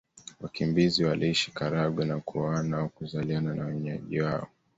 [0.41, 4.47] Wakimbizi waliishi Karagwe na kuoana au kuzaliana na wenyeji wao